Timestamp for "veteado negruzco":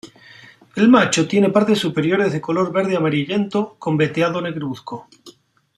3.97-5.07